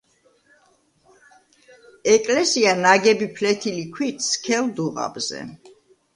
ეკლესია 2.13 2.73
ნაგები 2.81 3.29
ფლეთილი 3.37 3.85
ქვით, 3.99 4.27
სქელ 4.31 4.75
დუღაბზე. 4.83 5.45